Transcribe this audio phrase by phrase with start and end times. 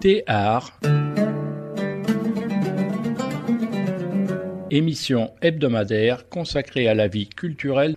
[0.00, 0.72] Théâtre
[4.70, 7.96] Émission hebdomadaire consacrée à la vie culturelle.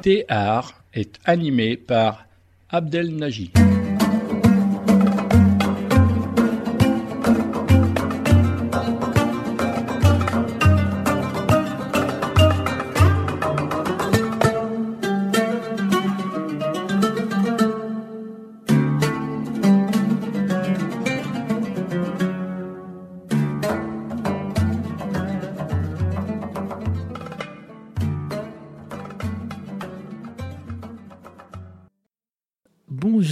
[0.00, 2.24] Théâtre est animé par
[2.70, 3.50] Abdel Naji.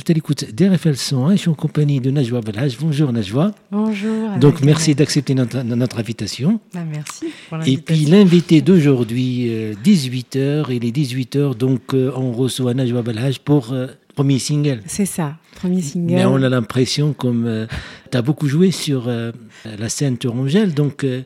[0.04, 2.76] Bon, je l'écoute d'RFL 101, je suis en compagnie de Najwa Belhaj.
[2.78, 3.52] Bonjour Najwa.
[3.72, 4.36] Bonjour.
[4.38, 6.60] Donc merci d'accepter notre, notre invitation.
[6.74, 9.50] Bah, merci pour Et puis l'invité d'aujourd'hui,
[9.82, 14.82] 18h, il est 18h, donc euh, on reçoit Najwa Belhaj pour euh, premier single.
[14.84, 16.12] C'est ça, premier single.
[16.14, 17.66] Mais on a l'impression, comme
[18.10, 19.32] tu as beaucoup joué sur euh,
[19.78, 21.04] la scène Tourangelle, donc...
[21.04, 21.22] euh,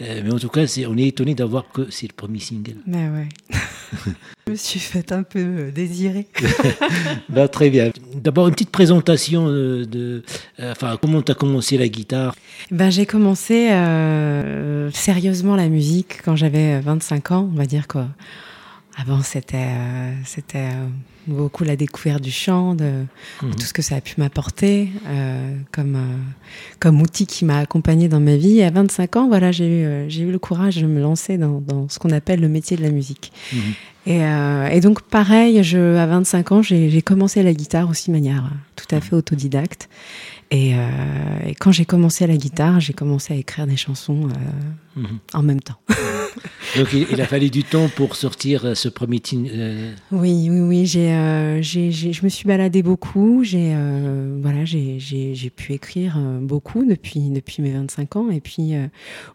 [0.00, 2.76] euh, mais en tout cas, on est étonné d'avoir que c'est le premier single.
[2.86, 3.28] Mais ouais.
[4.46, 6.26] je me suis faite un peu euh, désirer.
[7.28, 7.90] Bah, très bien.
[8.14, 10.22] D'abord, une petite présentation euh, de...
[10.60, 12.34] euh, Enfin, comment tu as commencé la guitare?
[12.70, 18.08] Ben, j'ai commencé euh, sérieusement la musique quand j'avais 25 ans, on va dire quoi.
[18.96, 20.86] Avant, c'était euh, c'était euh,
[21.26, 23.04] beaucoup la découverte du chant, de,
[23.42, 23.54] Mhm.
[23.54, 26.16] tout ce que ça a pu m'apporter euh, comme, euh,
[26.78, 28.58] comme outil qui m'a accompagné dans ma vie.
[28.58, 31.38] Et à 25 ans, voilà, j'ai eu, euh, j'ai eu le courage de me lancer
[31.38, 33.32] dans, dans ce qu'on appelle le métier de la musique.
[33.52, 33.60] Mhm.
[34.04, 38.10] Et, euh, et donc, pareil, je, à 25 ans, j'ai j'ai commencé la guitare aussi
[38.10, 39.88] de manière tout à fait autodidacte.
[40.50, 40.88] Et, euh,
[41.46, 44.28] et quand j'ai commencé la guitare, j'ai commencé à écrire des chansons
[44.96, 45.18] Mhm.
[45.34, 45.78] en même temps.
[46.76, 50.48] Donc il, il a fallu du temps pour sortir euh, ce premier tin- euh, Oui,
[50.50, 50.86] oui, oui.
[50.86, 53.44] J'ai, euh, j'ai, je me suis baladée beaucoup.
[53.44, 54.98] J'ai, euh, voilà, j'ai,
[55.54, 58.30] pu écrire beaucoup depuis, depuis mes 25 ans.
[58.30, 58.72] Et puis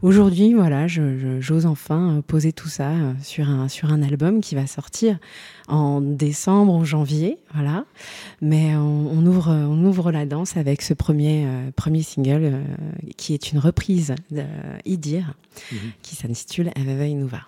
[0.02, 5.20] aujourd'hui, voilà, j'ose enfin poser tout ça sur un, sur un album qui va sortir
[5.68, 7.86] en décembre ou janvier, voilà.
[8.42, 11.46] Mais on, on ouvre, on ouvre la danse avec ce premier,
[11.76, 12.62] premier single
[13.18, 14.44] qui est une reprise de
[15.72, 15.91] Mhm.
[16.01, 17.41] qui s'intitule Aveva Inuva.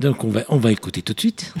[0.00, 1.54] Donc on va, on va écouter tout de suite.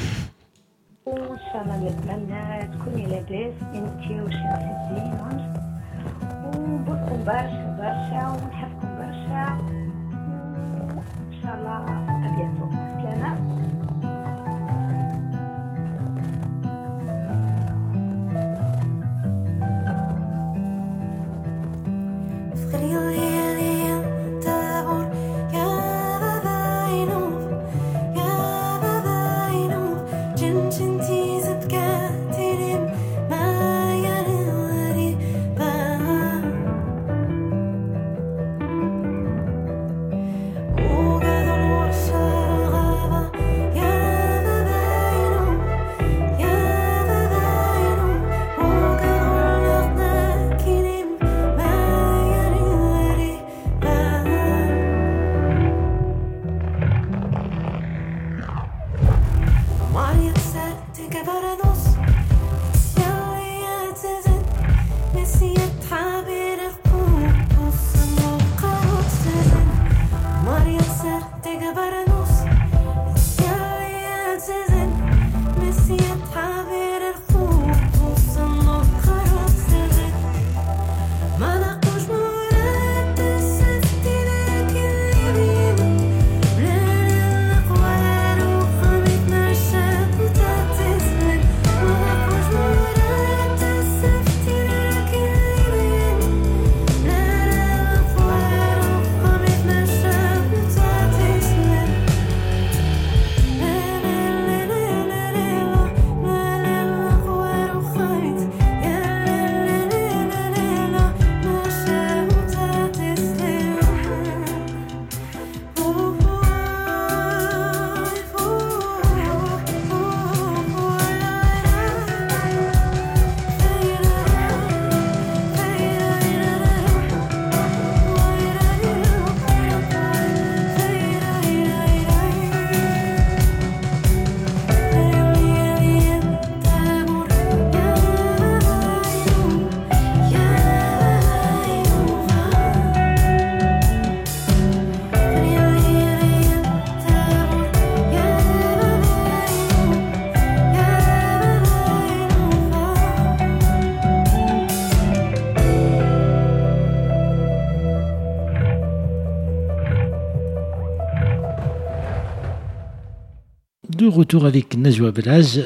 [163.96, 165.60] De retour avec Najwa Belage.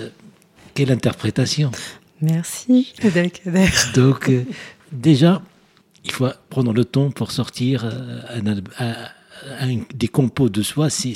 [0.74, 1.70] Quelle interprétation
[2.20, 3.68] Merci, Abdelkader.
[3.94, 4.44] Donc, euh,
[4.92, 5.40] déjà,
[6.04, 8.96] il faut prendre le temps pour sortir euh, un, un-
[9.60, 10.90] un- des compos de soi.
[10.90, 11.14] C'est-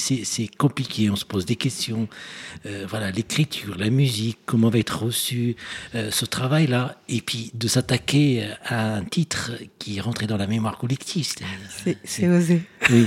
[0.57, 2.09] compliqué, on se pose des questions.
[2.67, 5.57] Euh, voilà, l'écriture, la musique, comment va être reçu
[5.95, 6.97] euh, ce travail-là.
[7.09, 11.29] Et puis, de s'attaquer à un titre qui est rentré dans la mémoire collective.
[12.05, 12.63] c'est- osé.
[12.91, 13.07] Oui.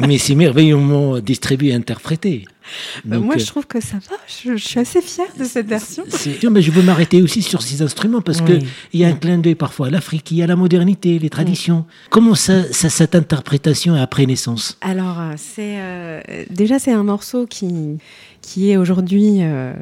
[0.00, 2.46] Mais c'est merveilleusement distribué et interprété.
[3.04, 4.16] Bah, moi, euh, je trouve que ça va.
[4.26, 6.04] Je, je suis assez fière de cette version.
[6.42, 8.60] Non, mais je veux m'arrêter aussi sur ces instruments parce Oui.
[8.60, 11.18] que il y a un clin d'œil parfois à l'Afrique, il y a la modernité,
[11.18, 11.84] les traditions.
[12.10, 14.78] Comment ça, ça- cette interprétation a pris naissance?
[14.80, 16.20] Alors, euh, c'est euh,
[16.50, 17.98] déjà c'est un morceau qui
[18.40, 19.38] qui est aujourd'hui.
[19.40, 19.72] euh,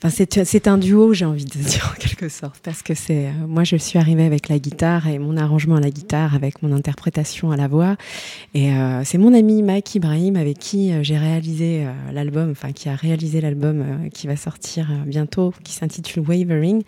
[0.00, 3.46] Enfin, c'est un duo, j'ai envie de dire en quelque sorte, parce que c'est euh,
[3.48, 6.72] moi je suis arrivée avec la guitare et mon arrangement à la guitare, avec mon
[6.72, 7.96] interprétation à la voix,
[8.54, 12.70] et euh, c'est mon ami Mike Ibrahim avec qui euh, j'ai réalisé euh, l'album, enfin
[12.70, 16.84] qui a réalisé l'album qui va sortir bientôt, qui s'intitule Wavering.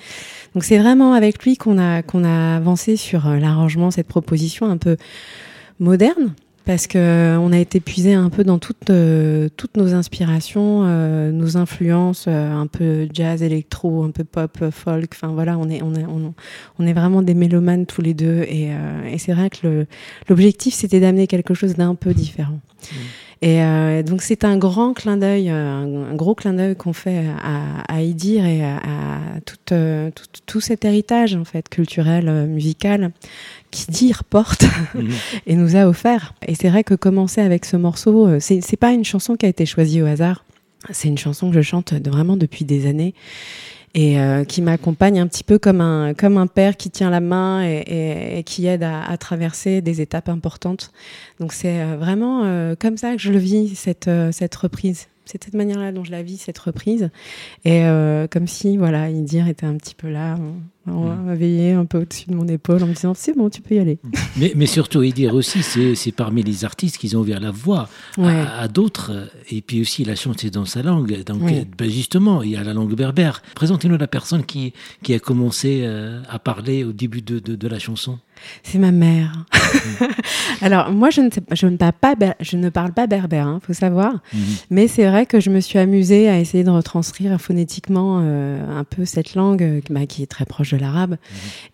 [0.55, 4.77] Donc c'est vraiment avec lui qu'on a qu'on a avancé sur l'arrangement, cette proposition un
[4.77, 4.97] peu
[5.81, 6.33] moderne
[6.71, 10.85] parce que euh, on a été puisé un peu dans toutes euh, toutes nos inspirations,
[10.85, 15.11] euh, nos influences, euh, un peu jazz, électro, un peu pop, euh, folk.
[15.13, 16.05] Enfin voilà, on est on est
[16.79, 18.71] on, est vraiment des mélomanes tous les deux et,
[19.11, 19.85] et c'est vrai que
[20.29, 22.61] l'objectif c'était d'amener quelque chose d'un peu différent.
[23.43, 27.25] Et euh, donc c'est un grand clin d'œil, un, un gros clin d'œil qu'on fait
[27.43, 32.29] à, à Idir et à, à tout, euh, tout, tout cet héritage en fait culturel,
[32.29, 33.13] euh, musical
[33.71, 34.65] qu'Idir porte
[35.47, 36.35] et nous a offert.
[36.47, 39.47] Et c'est vrai que commencer avec ce morceau, euh, c'est c'est pas une chanson qui
[39.47, 40.45] a été choisie au hasard.
[40.91, 43.15] C'est une chanson que je chante de- vraiment depuis des années
[43.95, 47.21] et euh, qui m'accompagne un petit peu comme un comme un père qui tient la
[47.21, 50.93] main et, et- et qui aide à, à traverser des étapes importantes.
[51.41, 55.09] Donc c'est euh, vraiment euh, comme ça que je le vis cette euh, cette reprise.
[55.27, 57.09] C'est de cette manière-là dont je la vis cette reprise
[57.65, 60.55] et euh, comme si voilà Idir était un petit peu là, on,
[60.87, 63.61] on m'a veillé un peu au-dessus de mon épaule en me disant c'est bon tu
[63.63, 63.99] peux y aller.
[64.37, 67.89] mais, mais surtout, et dire aussi, c'est parmi les artistes qui ont ouvert la voie
[68.17, 68.45] à- Ouais.
[68.59, 69.31] à, d'autres.
[69.51, 71.23] Et puis aussi, la chante, c'est dans sa langue.
[71.25, 73.43] Donc, euh, ben, justement, il y a la langue berbère.
[73.55, 74.73] Présentez-nous la personne qui,
[75.03, 78.19] qui a commencé euh, à parler au début de, de, de la chanson.
[78.63, 79.45] C'est ma mère.
[80.63, 83.47] Alors moi je ne sais pas, je ne parle pas je ne parle pas berbère,
[83.47, 84.15] hein, faut savoir.
[84.33, 84.41] Mhm.
[84.71, 88.85] Mais c'est vrai que je me suis amusée à essayer de retranscrire phonétiquement euh, un
[88.85, 91.17] peu cette langue bah, qui est très proche de l'arabe.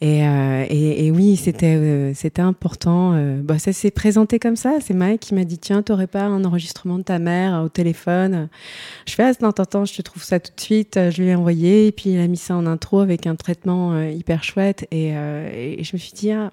[0.00, 3.12] Et, euh, et, et oui, c'était euh, c'était important.
[3.14, 4.74] euh, bah, ça s'est présenté comme ça.
[4.80, 8.48] C'est Mike qui m'a dit tiens, t'aurais pas un enregistrement de ta mère au téléphone?
[9.06, 10.98] Je fais ah, non, attends, je te trouve ça tout de suite.
[11.10, 14.00] Je lui ai envoyé et puis il a mis ça en intro avec un traitement
[14.02, 14.86] hyper chouette.
[14.90, 16.52] Et, et je me suis dit ah,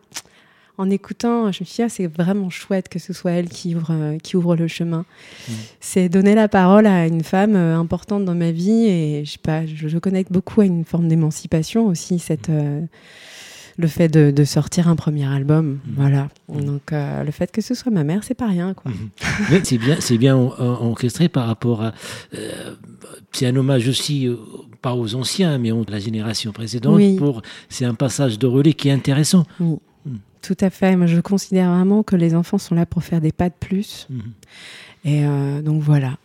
[0.78, 3.76] en écoutant, je me suis dit, ah, c'est vraiment chouette que ce soit elle qui
[3.76, 5.06] ouvre, euh, qui ouvre le chemin.
[5.80, 9.38] C'est donner la parole à une femme euh, importante dans ma vie et je sais
[9.42, 12.82] pas, je, je connecte beaucoup à une forme d'émancipation aussi, cette, euh,
[13.78, 15.80] le fait de, de sortir un premier album.
[15.96, 16.30] Voilà.
[16.50, 18.92] Donc, euh, le fait que ce soit ma mère, c'est pas rien, quoi.
[19.52, 21.94] Mais c'est bien, c'est bien en- en- orchestré par rapport à.
[22.36, 22.74] euh,
[23.32, 24.28] c'est un hommage aussi,
[24.82, 26.96] pas aux anciens, mais aux- de la génération précédente.
[26.96, 27.16] Oui.
[27.16, 29.46] Pour, c'est un passage de relais qui est intéressant.
[30.44, 30.96] Tout à fait.
[30.96, 34.08] Moi, je considère vraiment que les enfants sont là pour faire des pas de plus.
[34.10, 34.22] Mhm.
[35.06, 36.18] Et euh, donc, voilà.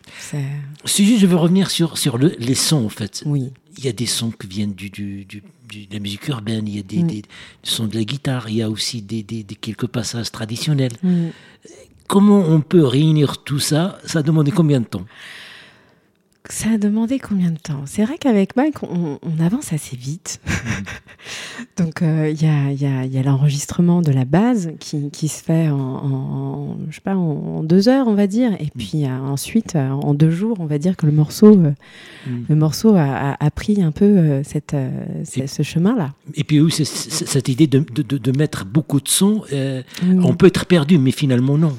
[0.84, 3.22] Je veux revenir sur, sur le- les sons, en fait.
[3.26, 3.50] Oui.
[3.78, 6.66] Il y a des sons qui viennent du, du, du- du- de la musique urbaine,
[6.68, 7.06] il y a des, Mm.
[7.06, 7.22] des
[7.62, 10.92] sons de la guitare, il y a aussi des, des- des quelques passages traditionnels.
[11.02, 11.28] Mm.
[12.08, 13.98] Comment on peut réunir tout ça?
[14.04, 15.04] Ça a demandé combien de temps?
[16.50, 17.82] Ça a demandé combien de temps?
[17.84, 20.40] C'est vrai qu'avec Mike, on, on avance assez vite.
[21.76, 25.28] Donc, euh, il y a, y a- y a l'enregistrement de la base qui, qui
[25.28, 28.52] se fait en, en- je sais pas, en, en deux heures, on va dire.
[28.60, 31.72] Et puis euh, ensuite, euh, en deux jours, on va dire que le morceau, euh,
[32.26, 32.44] Mm.
[32.48, 33.02] le morceau a,
[33.32, 34.74] a- a pris un peu cette,
[35.24, 36.14] ce, Et- ce chemin-là.
[36.34, 39.42] Et puis oui, cette idée de, de- de- de mettre beaucoup de sons,
[40.02, 40.24] Mm.
[40.24, 41.76] on peut être perdu, mais finalement non.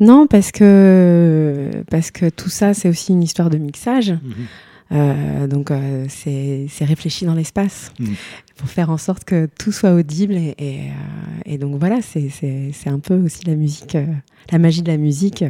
[0.00, 4.10] Non, parce que, parce que tout ça, c'est aussi une histoire de mixage.
[4.12, 4.18] Mhm.
[4.92, 8.08] Euh, donc euh, c'est réfléchi dans l'espace Mhm.
[8.56, 10.92] pour faire en sorte que tout soit audible et, et, euh,
[11.46, 13.96] et donc voilà c'est un peu aussi la musique
[14.50, 15.44] la magie de la musique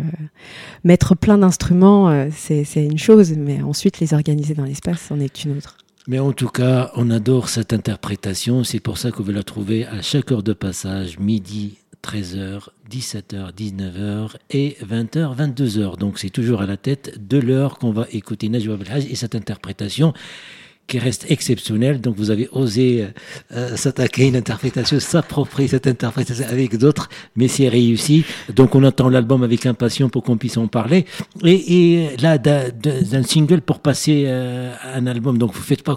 [0.85, 5.43] mettre plein d'instruments c'est c'est une chose mais ensuite les organiser dans l'espace c'en est
[5.45, 8.65] une autre Mais en tout cas, on adore cette interprétation.
[8.65, 13.55] C'est pour ça qu'on veut la trouver à chaque heure de passage, midi, 13h, 17h,
[13.55, 15.99] 19h et 20h, 22h.
[15.99, 19.35] Donc c'est toujours à la tête de l'heure qu'on va écouter Najwa Belhaj et cette
[19.35, 20.13] interprétation
[20.87, 22.01] qui reste exceptionnelle.
[22.01, 23.07] Donc vous avez osé
[23.53, 28.25] euh, s'attaquer à une interprétation, s'approprier cette interprétation avec d'autres, mais c'est réussi.
[28.55, 31.07] Donc on attend l'album avec impatience pour qu'on puisse en parler.
[31.45, 35.97] Et, et là, d'un single pour passer euh, à un album, donc vous faites pas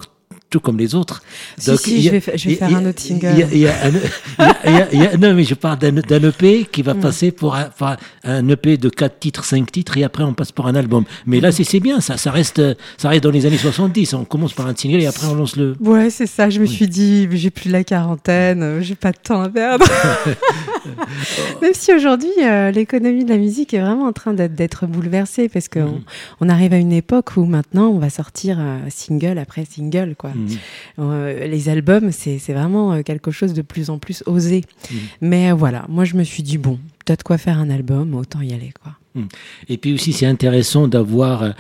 [0.54, 1.24] tout comme les autres.
[1.58, 3.44] Si, Donc, si, je vais, je vais faire un autre single.
[5.20, 7.00] non, mais je parle d'un EP qui va mm.
[7.00, 7.70] passer pour un,
[8.24, 11.06] un, EP de 4 titres, 5 titres, et après on passe pour un album.
[11.26, 12.62] Mais là, c'est bien, ça, ça, reste,
[12.98, 14.14] ça reste dans les années 70.
[14.14, 15.76] On commence par un single et après on lance le.
[15.80, 16.52] Ouais, c'est ça.
[16.52, 19.88] Je me suis dit, j'ai plus la quarantaine, j'ai pas de temps à perdre.
[21.64, 25.68] Même si aujourd'hui, euh, l'économie de la musique est vraiment en train d'être bouleversée, parce
[25.68, 26.04] qu'on mm.
[26.42, 30.30] on arrive à une époque où maintenant on va sortir euh, single après single, quoi.
[30.30, 30.43] Mm.
[31.00, 34.62] Euh, les albums, c'est vraiment quelque chose de plus en plus osé.
[34.90, 34.96] Mm.
[35.22, 38.42] Mais voilà, moi je me suis dit, bon, peut de quoi faire un album, autant
[38.42, 38.94] y aller, quoi.
[39.70, 41.54] Et puis aussi, c'est intéressant d'avoir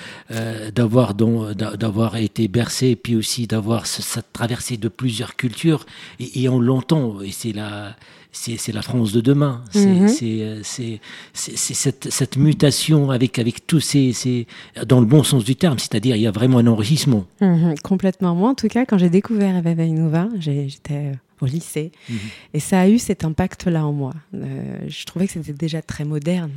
[0.73, 5.85] d'avoir d'avoir été bercé, et puis aussi d'avoir cette traversée de plusieurs cultures.
[6.19, 7.95] Et, et on l'entend, et c'est la
[8.33, 9.63] c'est la France de demain.
[9.71, 10.07] C'est mhm.
[10.23, 10.97] euh,
[11.33, 14.47] cette, cette, mutation avec, avec tous ces,
[14.85, 17.25] dans le bon sens du terme, c'est-à-dire il y a vraiment un enrichissement.
[17.41, 18.35] Mhm, complètement.
[18.35, 22.17] Moi, en tout cas, quand j'ai découvert Eva Vainova, j'étais euh, au lycée, mhm.
[22.55, 24.13] et ça a eu cet impact-là en moi.
[24.33, 26.51] Euh, je trouvais que c'était déjà très moderne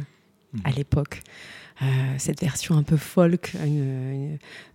[0.64, 1.22] à l'époque.
[1.82, 1.84] Euh,
[2.16, 3.52] cette version un peu folk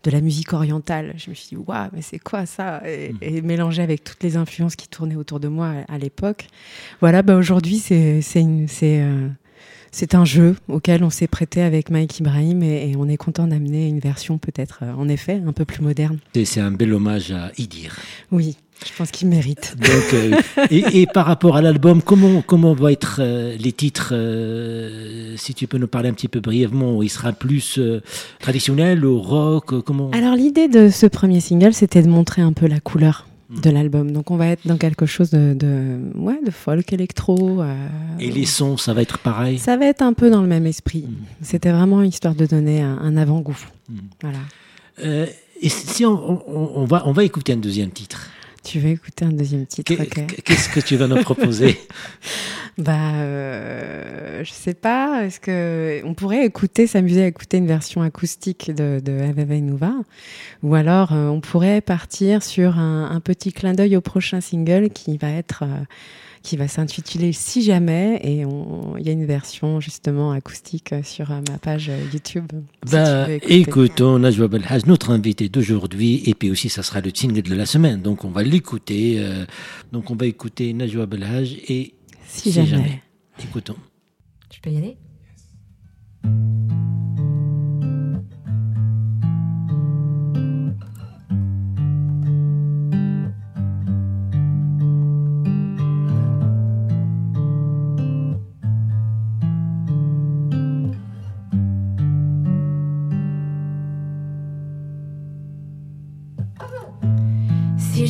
[0.03, 1.15] de la musique orientale.
[1.17, 3.45] Je me suis dit, waouh, mais c'est quoi ça et, mm.
[3.45, 6.45] mélangé avec toutes les influences qui tournaient autour de moi à, l'époque.
[6.99, 8.21] Voilà, bah aujourd'hui, c'est
[8.83, 9.29] euh,
[9.91, 13.87] c'est un jeu auquel on s'est prêté avec Mike Ibrahim et, on est content d'amener
[13.87, 16.19] une version peut-être, euh, en effet, un peu plus moderne.
[16.45, 17.97] C'est un bel hommage à Idir.
[18.31, 18.57] Oui.
[18.85, 19.75] Je pense qu'il mérite.
[19.77, 25.35] Donc, euh, et, par rapport à l'album, comment, comment vont être euh, les titres euh,
[25.37, 27.79] Si tu peux nous parler un petit peu brièvement, il sera plus
[28.39, 30.09] traditionnel ou rock comment...
[30.11, 33.73] Alors l'idée de ce premier single, c'était de montrer un peu la couleur de hmm.
[33.73, 34.11] l'album.
[34.11, 37.61] Donc on va être dans quelque chose de, de, ouais, de folk électro.
[38.19, 39.59] et les sons, ça va être pareil?
[39.59, 41.05] Ça va être un peu dans le même esprit.
[41.07, 41.43] Hmm.
[41.43, 43.59] C'était vraiment histoire de donner un, avant-goût.
[43.89, 43.97] Hmm.
[44.21, 45.27] Voilà.
[45.61, 46.41] et si on,
[46.79, 48.31] on, va, on va écouter un deuxième titre
[48.63, 49.93] tu veux écouter un deuxième titre
[50.43, 51.79] Qu'est-ce que tu vas nous proposer?
[52.77, 55.25] Bah, euh, je sais pas.
[55.25, 59.93] Est-ce que on pourrait écouter, s'amuser à écouter une version acoustique de, de Ave Nova,
[60.63, 65.17] ou alors euh, on pourrait partir sur un, petit clin d'œil au prochain single qui
[65.17, 65.83] va être euh,
[66.43, 71.41] qui va s'intituler Si jamais, et il y a une version justement acoustique sur euh,
[71.49, 72.51] ma page euh, YouTube.
[72.91, 77.55] bah, écoutons Najwa Belhaj, notre invité d'aujourd'hui, et puis aussi ça sera le single de
[77.55, 79.15] la semaine, donc on va l'écouter.
[79.19, 79.45] Euh,
[79.91, 81.93] donc on va écouter Najwa Belhaj et
[82.27, 82.67] Si, jamais.
[82.67, 83.01] jamais.
[83.43, 83.75] Écoutons.
[84.49, 84.97] Tu peux y aller?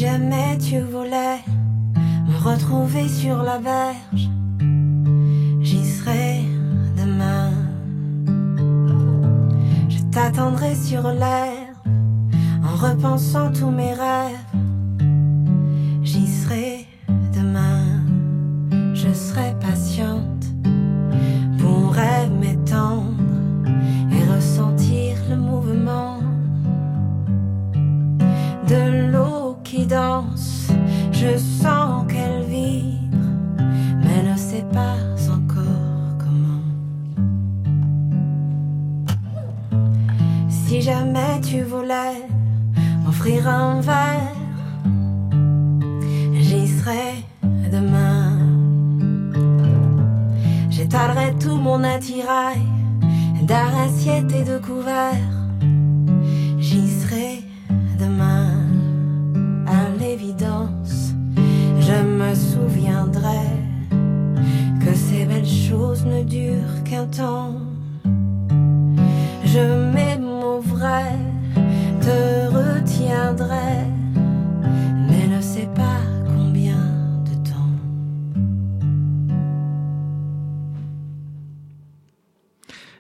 [0.01, 1.37] Jamais tu voulais
[2.27, 4.29] me retrouver sur la berge,
[5.61, 6.41] j'y serai
[6.97, 7.51] demain.
[9.89, 11.67] Je t'attendrai sur l'air
[12.63, 14.50] en repensant tous mes rêves.
[31.11, 33.27] Je sens qu'elle vibre,
[34.03, 34.97] mais ne sait pas
[35.29, 36.65] encore comment.
[40.49, 42.27] Si jamais tu voulais
[43.03, 44.35] m'offrir un verre,
[46.33, 47.23] j'y serai
[47.71, 48.37] demain.
[50.69, 52.61] J'étalerai tout mon attirail
[53.43, 55.37] d'assiettes et de couverts.
[56.57, 57.50] J'y serai
[62.01, 63.45] je me souviendrai
[64.83, 67.55] que ces belles choses ne durent qu'un temps.
[69.45, 71.11] Je m'émouvrai,
[72.01, 73.85] te retiendrai,
[75.09, 76.83] mais ne sais pas combien
[77.29, 77.75] de temps.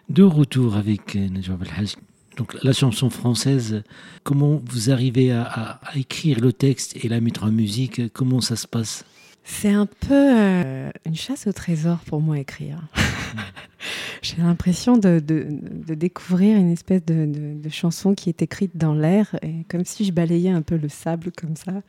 [0.09, 1.95] De retour avec Najwa Belhaj
[2.37, 3.83] donc la chanson française,
[4.23, 8.11] comment vous arrivez à, écrire le texte et la mettre en musique?
[8.13, 9.05] Comment ça se passe?
[9.43, 12.79] C'est un peu euh, une chasse au trésor pour moi écrire.
[14.21, 19.35] J'ai l'impression de, de, de découvrir une espèce de, chanson qui est écrite dans l'air,
[19.41, 21.81] et comme si je balayais un peu le sable comme ça.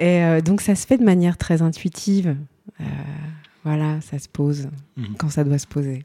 [0.00, 2.36] Et euh, donc ça se fait de manière très intuitive.
[2.80, 2.84] Euh,
[3.64, 5.14] voilà, ça se pose Mhm.
[5.18, 6.04] quand ça doit se poser.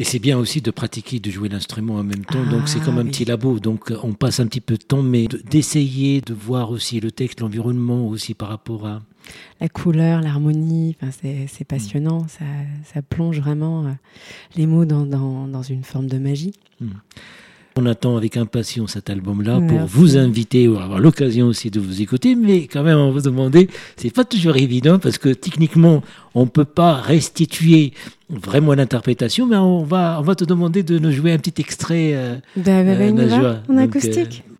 [0.00, 2.42] Et c'est bien aussi de pratiquer, de jouer l'instrument en même temps.
[2.50, 3.10] donc c'est Ah, comme un oui.
[3.10, 3.60] petit labo.
[3.60, 7.00] Donc euh, on passe un petit peu de temps, mais de- d'essayer de voir aussi
[7.00, 9.02] le texte, l'environnement aussi par rapport à.
[9.60, 12.26] La couleur, l'harmonie, c'est passionnant.
[12.28, 12.44] Ça,
[12.94, 13.90] ça plonge vraiment euh,
[14.56, 16.54] les mots dans, dans, dans une forme de magie.
[17.82, 22.02] On attend avec impatience cet album-là pour vous inviter ou avoir l'occasion aussi de vous
[22.02, 26.02] écouter, mais quand même on va vous demander, c'est pas toujours évident parce que techniquement
[26.34, 27.92] on peut pas restituer
[28.28, 32.10] vraiment l'interprétation, mais on va on va te demander de nous jouer un petit extrait.
[32.14, 34.14] euh, Bah, bah, bah, Euh, on va, en acoustique.
[34.14, 34.59] Brilliant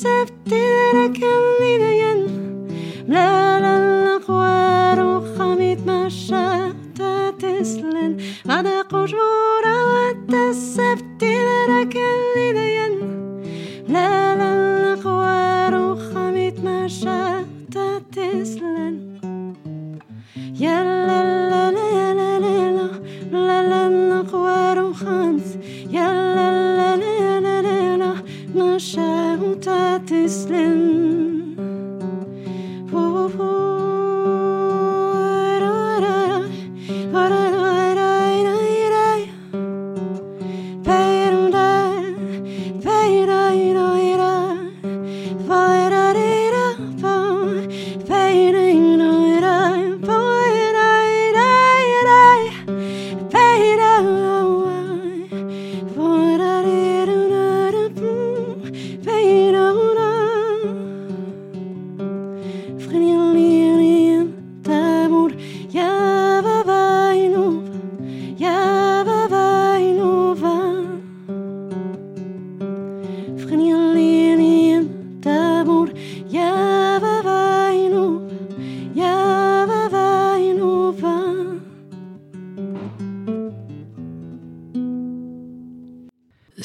[0.00, 0.97] accepted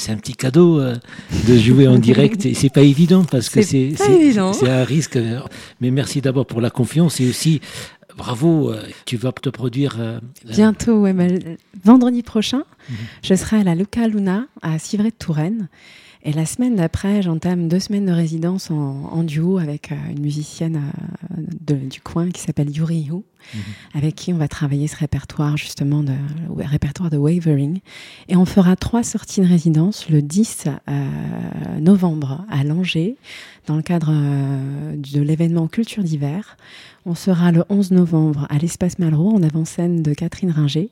[0.03, 0.95] c'est un petit cadeau euh,
[1.47, 3.93] de jouer en direct et c'est pas évident parce que c'est
[4.67, 5.17] un risque.
[5.79, 7.61] Mais merci d'abord pour la confiance et aussi
[8.17, 8.71] bravo.
[8.71, 11.25] euh, Tu vas te produire euh, Bientôt, ouais, bah,
[11.85, 12.63] vendredi prochain,
[13.23, 15.69] je serai à la Luca Luna à Civray de Touraine.
[16.25, 18.75] Et la semaine d'après, j'entame deux semaines de résidence en,
[19.11, 20.77] en duo avec euh, une musicienne
[21.37, 23.13] euh, de- du coin qui s'appelle Yuri Yu,
[23.53, 23.61] Mhm.
[23.95, 26.13] avec qui on va travailler ce répertoire justement de
[26.57, 27.79] le répertoire de Wavering.
[28.29, 31.09] Et on fera trois sorties de résidence le 10 euh,
[31.81, 33.17] novembre à Langeais
[33.67, 34.13] dans le cadre
[34.95, 36.55] de l'événement Culture d'hiver.
[37.05, 40.89] On sera le 11 novembre à l'Espace Malraux en avant-scène de Catherine Ringer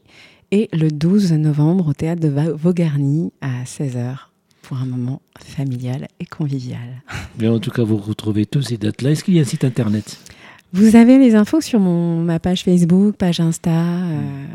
[0.51, 4.30] et le 12 novembre au théâtre de Va- Vaugarny à 16h
[4.61, 7.01] pour un moment familial et convivial.
[7.39, 9.11] Mais en tout cas, vous retrouvez tous ces dates-là.
[9.11, 10.17] Est-ce qu'il y a un site internet?
[10.73, 14.45] Vous avez les infos sur mon, ma page Facebook, page Insta, euh,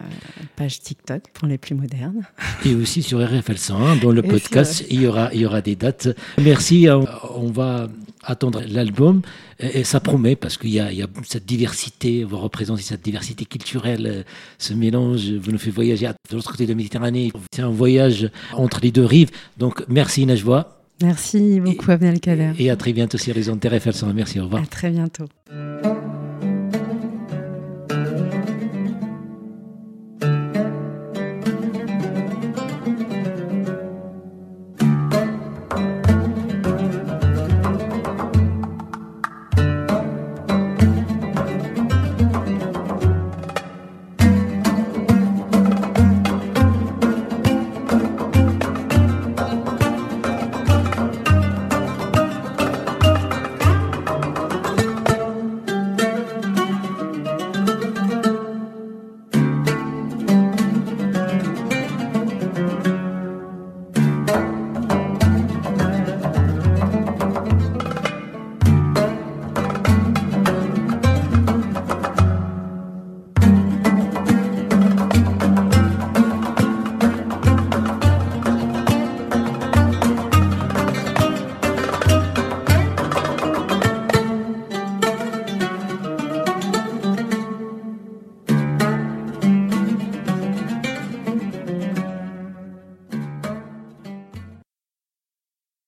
[0.56, 2.22] page TikTok pour les plus modernes.
[2.64, 5.60] Et aussi sur RFL 101, dans le Et podcast, il y, aura, il y aura
[5.60, 6.08] des dates.
[6.42, 7.88] Merci, on, on va
[8.26, 9.22] attendre l'album
[9.60, 12.82] et, et ça promet parce qu'il y, a- il y a cette diversité, vous représentez
[12.82, 14.22] cette diversité culturelle, euh,
[14.58, 17.32] ce mélange, vous nous faites voyager de l'autre côté de la Méditerranée.
[17.52, 19.30] C'est un voyage entre les deux rives.
[19.58, 22.52] Donc merci Najwa Merci beaucoup, Abdelkader.
[22.58, 24.12] et à très bientôt sur les ondes de RFL 101.
[24.14, 24.62] Merci, au revoir.
[24.62, 25.26] À très bientôt.